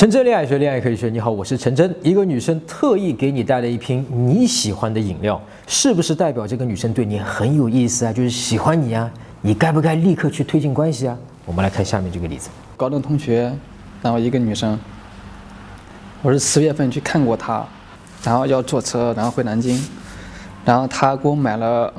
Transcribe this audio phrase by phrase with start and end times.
[0.00, 1.10] 陈真恋爱学，恋爱可以学。
[1.10, 1.94] 你好，我是陈真。
[2.02, 8.10] 一个女生特意给你带了一瓶你喜欢的饮料，是不是代表这个女生对你很有意思啊？
[8.10, 9.10] 就是喜欢你啊？
[9.42, 11.18] 你该不该立刻去推进关系啊？
[11.44, 12.48] 我们来看下面这个例子。
[12.78, 13.52] 高中同学，
[14.00, 14.80] 然后一个女生，
[16.22, 17.62] 我是十月份去看过她，
[18.24, 19.78] 然后要坐车，然后回南京，
[20.64, 21.92] 然后她给我买了，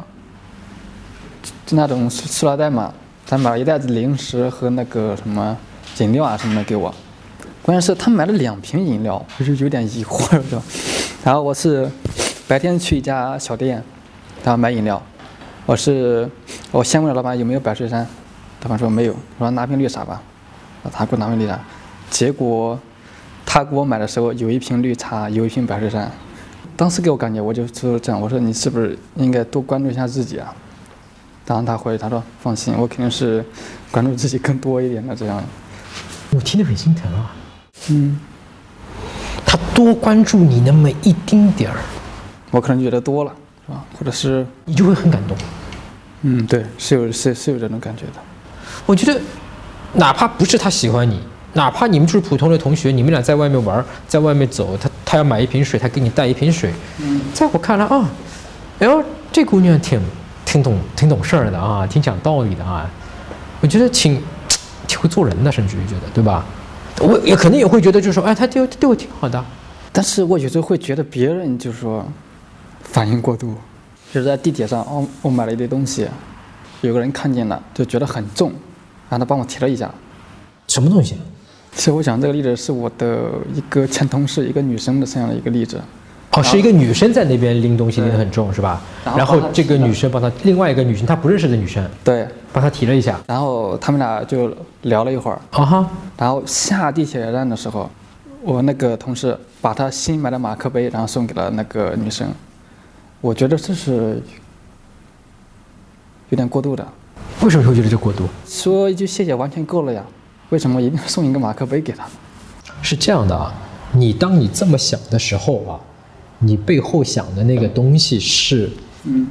[1.68, 2.92] 就那种塑料袋嘛，
[3.28, 5.56] 她买了一袋子零食和那个什么
[6.00, 6.92] 饮料啊什么的给我。
[7.64, 10.64] 关键是他买了两瓶饮料，我就有点疑惑了。
[11.24, 11.88] 然后我是
[12.48, 13.84] 白天去一家小店，
[14.44, 15.02] 然后买饮料。
[15.68, 16.28] 我是
[16.72, 18.06] 我先问老板有没有百岁山，
[18.64, 20.20] 老板说没有，我说拿瓶绿茶吧，
[20.92, 21.60] 他给我拿瓶绿茶。
[22.10, 22.78] 结果
[23.46, 26.12] 他给我买的时候有一瓶绿茶，有一瓶百岁山。
[26.76, 30.52] 当时给我感觉我就说这样，我说你是不是应该多关注一下自己啊？
[31.46, 33.46] 然后他回他说放心，我肯定是
[33.92, 35.44] 关注自己更多一点的这样。
[36.32, 37.36] 我听得很心疼啊。
[37.90, 38.20] 嗯，
[39.46, 41.78] 他多关注你那么一丁点儿，
[42.52, 43.34] 我可能觉得多了，
[43.66, 43.84] 是吧？
[43.98, 45.36] 或者是你就会很感动。
[46.22, 48.14] 嗯，对，是有是是有这种感觉的。
[48.86, 49.20] 我觉得，
[49.94, 51.20] 哪怕不是他喜欢你，
[51.54, 56.72] 哪怕你们就是普通的同学，你们俩在外面玩，在外面走，他他要买一瓶水，他给你带一瓶水。
[57.00, 58.08] 嗯，在我看来啊，
[58.80, 60.00] 哎呦，这姑娘挺
[60.46, 62.88] 挺懂挺懂事儿的啊，挺讲道理的啊。
[63.60, 64.22] 我觉得挺
[64.88, 66.46] 挺会做人的，甚至于觉得，对吧？
[67.02, 69.44] 我也肯定也会觉得，就是说，哎，他对我对我挺好的，
[69.92, 72.06] 但是我有时候会觉得别人就是说
[72.82, 73.56] 反应过度，
[74.14, 76.08] 就是在地铁上，哦，我买了一堆东西，
[76.82, 78.50] 有个人看见了，就觉得很重，
[79.10, 79.92] 然后他帮我提了一下，
[80.68, 81.16] 什么东西？
[81.74, 85.82] 其实我讲这个例子是我的一个前同事，一个女生的这样的一个例子。
[86.34, 88.82] 哦，是一个女生在那边拎东西拎得很重，是吧？
[89.04, 94.50] 然后这个女生帮她，另外一个女生她不认识的女生，对，帮她提了一下，然后他们俩就
[94.84, 97.90] 聊了一会儿，啊哈，然后下地铁站的时候，
[98.44, 102.30] 我那个同事把他新买的马克杯，然后送给了那个女生，
[103.20, 104.24] 我觉得这是
[106.30, 106.88] 有点过度的。
[107.42, 108.24] 为什么会觉得这过度？
[108.48, 110.02] 说一句谢谢完全够了呀，
[110.50, 112.06] 为什么一定要送一个马克杯给他？
[112.82, 113.54] 是这样的啊，
[113.92, 115.76] 你当你这么想的时候啊。
[116.44, 118.70] 你背后想的那个东西是，
[119.06, 119.28] 嗯，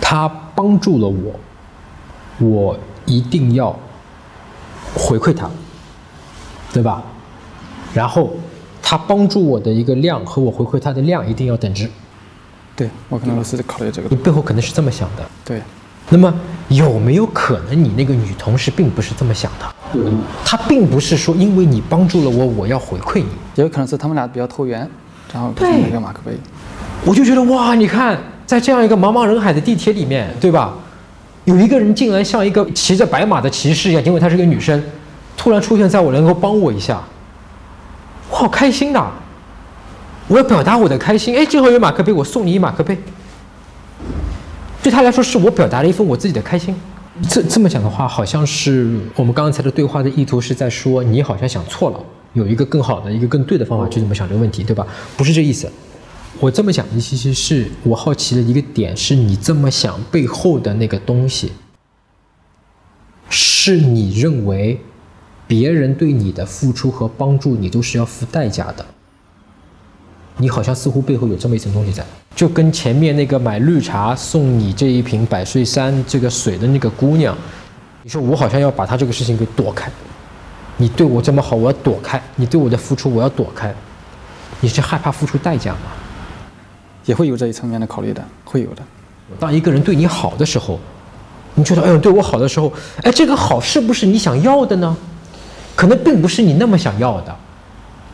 [0.00, 1.40] 他帮助了我，
[2.38, 3.76] 我一定要
[4.94, 5.50] 回馈他，
[6.72, 7.02] 对吧？
[7.94, 8.34] 然后
[8.82, 11.90] 他帮助我的一个量和我回馈他的量一定要等值。
[12.76, 14.08] 对我可能是考虑这个。
[14.10, 15.24] 你背后可能是这么想的。
[15.44, 15.62] 对。
[16.10, 16.32] 那么
[16.68, 19.74] 有没有可能你那个女同事并不是这么想的？
[19.94, 20.20] 嗯。
[20.44, 23.28] 她并不是说因为你帮助了我，我要回馈你。
[23.54, 24.90] 也有可能是他们俩比较投缘。
[25.34, 26.30] 然后送了一个马克杯，
[27.04, 30.72] 我就觉得哇，你看，在这样一个茫茫人海的地铁里面，对吧？
[31.44, 34.80] 有一个人竟然像一个骑着白马的骑士一样，因为她是个女生，
[35.36, 37.02] 突然出现在我，能够帮我一下，
[38.30, 39.04] 我好开心的。
[40.28, 42.96] 我要表达我的开心，哎，正好有马克杯，我送你一马克杯。
[44.82, 46.74] 对他来说，是我表达了一份我自己的开心。
[47.28, 52.00] 这这么讲的话，好像是我们刚才的对话的意图是在说，你好像想错了。
[52.34, 54.86] 有一个更好的、一个更对的方法去怎么想这个问题，对吧？
[55.16, 55.70] 不是这意思。
[56.40, 61.52] 我这么讲，其实是我好奇的一个点，是你这么想背后的那个东西，
[63.30, 64.80] 是你认为
[65.46, 68.84] 别人对你的付出和帮助你都是要付代价的。
[70.36, 77.38] 你好像似乎背后有这么一层东西在，就跟前面那个买绿茶送你这一瓶百岁山这个水的那个姑娘，
[78.02, 79.88] 你说我好像要把她这个事情给躲开。
[80.76, 83.74] 你对我这么好，我要躲开；你对我的付出，我要躲开。
[84.60, 85.92] 你是害怕付出代价吗？
[87.04, 88.82] 也会有这一层面的考虑的，会有的。
[89.38, 90.80] 当一个人对你好的时候，
[91.54, 94.96] 你觉得哎呦对我好的时候，哎这个好是不是你想要的呢？
[95.76, 97.36] 可能并不是你那么想要的，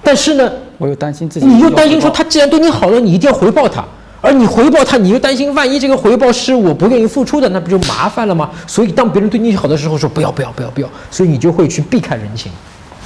[0.03, 3.85] 但是呢，我又担心自己，你又担心说他既然对你好了，你一定要回报他。
[4.23, 8.51] 而你回报他，你又担心万一这个回报是我不愿意付出的，那不就麻烦了吗？
[8.67, 12.53] 所以当别人对你好的时候，说不要不要不要不要，所以你就会去避开人情。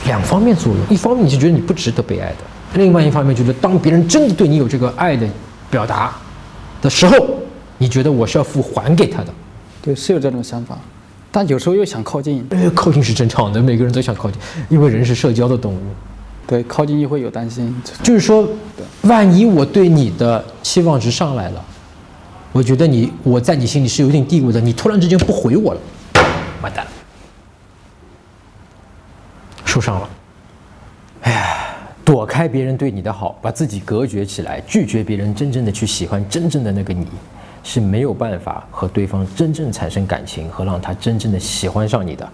[0.07, 2.37] 两方面作用，一方面你是觉得你不值得被爱的，
[2.75, 5.27] 另外一方面觉得当别人真的对你有这个爱的
[5.71, 6.13] 表达
[6.83, 7.17] 的时候，
[7.79, 9.29] 你觉得我是要付还给他的。
[9.81, 10.77] 对，是有这种想法，
[11.31, 12.47] 但有时候又想靠近。
[12.75, 14.39] 靠近是正常的，每个人都想靠近，
[14.69, 15.79] 因为人是社交的动物。
[16.47, 18.47] 对，靠近又会有担心，就是说，
[19.03, 21.65] 万一我对你的期望值上来了，
[22.53, 25.81] 我觉得你我在你心里是有一定地位的，你突然之间不回我了，
[26.61, 26.91] 完蛋了，
[29.65, 30.09] 受伤了。
[31.23, 37.07] 哎呀，躲开别人对你的好，把自己隔绝起来，拒绝别人真正的去喜欢真正的那个你，
[37.65, 42.29] 是没有办法和对方真正产生感情和让他真正的喜欢上你的。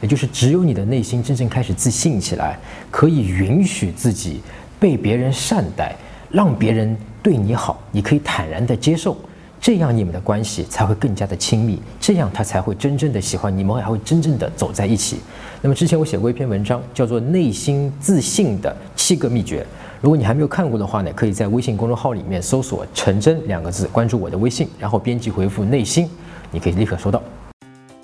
[0.00, 2.58] 也就是只有你的内心真正开始自信起来，
[2.90, 4.40] 可以允许自己
[4.78, 5.96] 被别人善待，
[6.30, 9.16] 让别人对你好，你可以坦然的接受。
[9.60, 15.20] 这样你们的关系才会更加的亲密，这样他才会真正的喜欢你们，还会真正的走在一起。
[15.62, 19.62] 那么之前我写过一篇文章，叫做《内心自信的七个秘诀》。
[20.04, 26.06] 如果你还没有看过的话呢，可以在微信公众号里面搜索“陈真”两个字，关注我的微信，然后编辑回复“内心”，
[26.52, 27.22] 你可以立刻收到。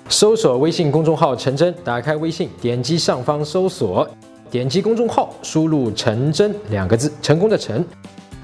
[0.09, 4.09] 搜索微信公众号“陈真”，打开微信，点击上方搜索，
[4.49, 7.85] 点击公众号，输入“陈真”两个字，成功的陈，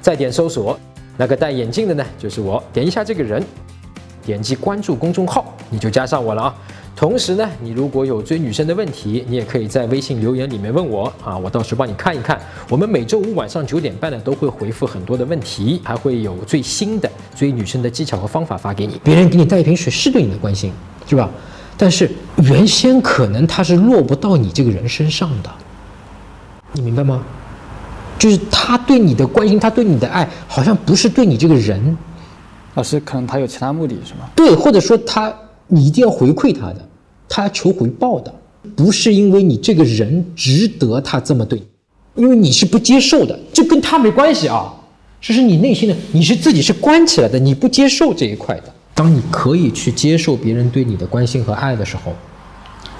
[0.01, 0.79] 再点搜索。
[1.17, 2.63] 那个戴眼镜的呢，就是我。
[2.71, 3.43] 点一下这个人，
[4.27, 6.55] 点击关注公众号，你就加上我了啊。
[6.97, 12.37] 同时呢，你如果有追女生的问题，你也可以在微信留言里面问我啊，我到时帮你看一看。
[12.67, 18.99] 我们每周五晚上九点半呢，都会回复很多的问题，还会有最新的追女生的技巧和方法发给你。
[19.01, 20.73] 别人给你带一瓶水是对你的关心，
[21.07, 21.29] 是吧？
[21.77, 22.11] 但是
[22.43, 25.49] 原先可能他是落不到你这个人身上的，
[26.73, 27.23] 你明白吗？
[28.19, 31.95] 就是他对你的关心，他对你的爱，好像不是对你这个人，
[32.77, 34.29] 老师可能他有其他目的，是吗？
[34.35, 35.33] 对，或者说他
[35.65, 36.87] 你一定要回馈他的，
[37.27, 38.31] 他要求回报的，
[38.75, 41.59] 不是因为你这个人值得他这么对
[42.13, 44.71] 你，因为你是不接受的，这跟他没关系啊，
[45.19, 48.71] 这是你内心的，你是自己是关起来的，你不接受这一块的。
[48.93, 52.13] 当你可以去接受别人对你的关心和爱的时候，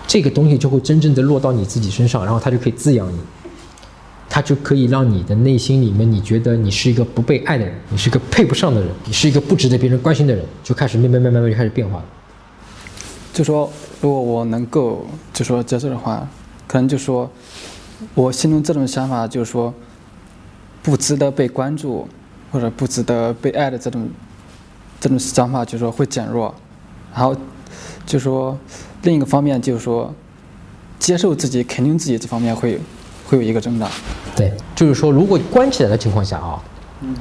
[0.08, 3.20] 这个东西就会真正的落到你自己身上，然后他就可以滋养你。
[4.38, 12.06] 它就可以让你的内心里面，你觉得你是一个不被爱的人，你是一个配不上的人，你是一个不值得别人关心的人，就开始慢慢慢慢慢就开始变化了。
[13.34, 13.68] 就说
[14.00, 16.30] 如果我能够就说接受的话，
[16.68, 17.28] 可能就说
[18.14, 19.74] 我心中这种想法，就是说
[20.84, 22.08] 不值得被关注
[22.52, 24.08] 或者不值得被爱的这种
[25.00, 26.54] 这种想法，就是说会减弱。
[27.12, 27.36] 然后
[28.06, 28.56] 就说
[29.02, 30.14] 另一个方面，就是说
[31.00, 32.80] 接受自己、肯定自己这方面会。
[33.28, 33.90] 会有一个增长，
[34.36, 36.58] 对，就是说，如果关起来的情况下啊，
[37.02, 37.14] 嗯，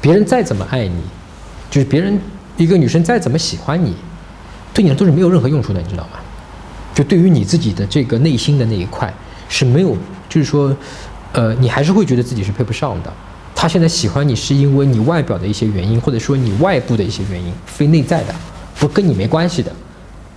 [0.00, 1.00] 别人再怎么爱你，
[1.70, 2.18] 就是别人
[2.56, 3.94] 一个女生再怎么喜欢你，
[4.74, 6.18] 对你都是没有任何用处的，你知道吗？
[6.92, 9.12] 就对于你自己的这个内心的那一块
[9.48, 9.96] 是没有，
[10.28, 10.74] 就是说，
[11.32, 13.12] 呃，你还是会觉得自己是配不上的。
[13.54, 18.34] 他现在喜欢你是因为你外表的一些原因，或者说你外部的一些原因，非内在的，
[18.78, 19.72] 不跟你没关系的。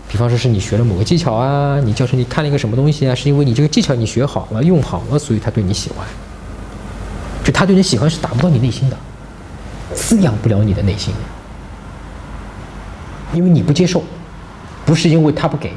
[0.10, 6.06] 比方说是你学了某个技巧啊，你教授你看了一个什么东西啊，是因为你这个技巧你学好了用好了，所以他对你喜欢。
[7.44, 8.98] 就他对你喜欢是打不到你内心的，
[9.94, 11.14] 滋养不了你的内心，
[13.34, 14.04] 因为你不接受，
[14.84, 15.72] 不是因为他不给，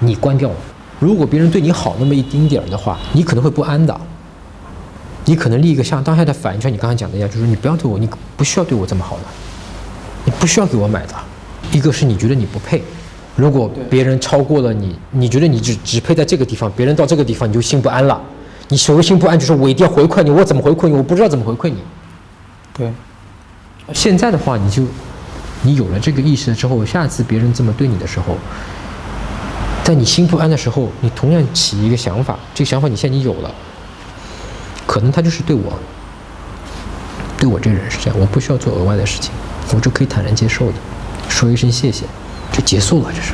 [0.00, 0.56] 你关掉了。
[0.98, 3.98] 如果别人对你好那么一丁点儿的话，你可能会不安的，
[5.24, 9.22] 你可能立一个像当下的反应，像你刚才讲的一样，就是你不要对我，你不需要对我这么好的，
[10.24, 11.14] 你不需要给我买的。
[11.72, 12.82] 一个是你觉得你不配。
[13.36, 18.20] 如果别人超过了你，你觉得你只只配在这个地方，别人到这个地方你就心不安了。
[18.68, 20.94] 你所谓心不安，就是我一定要回馈你，我怎么回馈你？
[20.94, 21.78] 我不知道怎么回馈你。
[22.72, 22.92] 对。
[23.92, 24.84] 现在的话，你就
[25.62, 28.36] 你有了这个意识之后，下次别人这么对你的时候，
[29.82, 33.50] 在你心不安的时候，你同样起一个想法，这个想法你现在你有了，
[34.86, 35.72] 可能他就是对我，
[37.36, 39.32] 对我这个人是这样，我不需要做额外的事情，
[39.74, 40.74] 我就可以坦然接受的，
[41.28, 42.04] 说一声谢谢。
[42.60, 43.32] 就结束了，这是。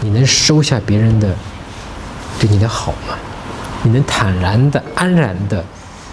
[0.00, 1.34] 你能收下别人的
[2.38, 3.16] 对你的好吗？
[3.84, 5.64] 你能坦然的、安然的，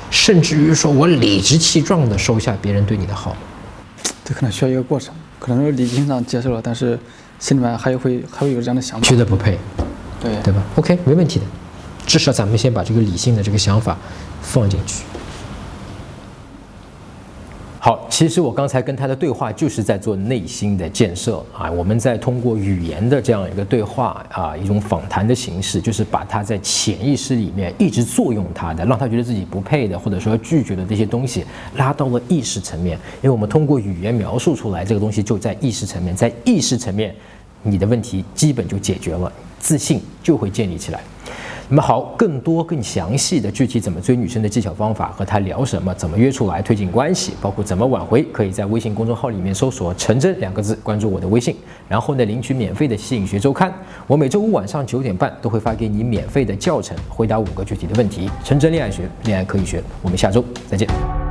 [0.10, 3.36] 甚至于说我理直气壮的收下别人对你的好？
[4.24, 6.98] 这可能需要一个过程，可能是理性上接受了，但是
[7.40, 9.58] 心里面还会还会有这样的想法，觉得不配，
[10.22, 11.46] 对对吧？OK，没问题的，
[12.06, 13.98] 至少咱们先把这个理性的这个想法
[14.42, 15.04] 放进去。
[17.82, 21.72] 好，其实我刚才跟他的对话就是在做内心的建设啊。
[21.72, 31.46] 我们在通过语言的这样一个对话啊，一种访谈的形式，就是把他在潜意识里面一直作用他的，让他觉得自己不配的，或者说拒绝的这些东西，
[31.78, 32.98] 拉到了意识层面。
[33.22, 37.16] 因为我们通过语言描述出来，这个东西就在意识层面，在意识层面，
[37.64, 41.00] 你的问题基本就解决了，自信就会建立起来。
[41.72, 51.56] 那么好，更多更详细的具体怎么追女生的技巧方法，和她聊什么，怎么约出来推进关系，包括怎么挽回，可以在微信公众号里面搜索“陈真”两个字，关注我的微信，
[51.88, 53.72] 然后呢领取免费的吸引学周刊。
[54.08, 58.32] 我每周五晚上九点半都会发给你免费的教程，回答五个具体的问题。
[58.44, 59.84] 陈真恋爱学，恋爱可以学。
[60.02, 61.29] 我们下周再见。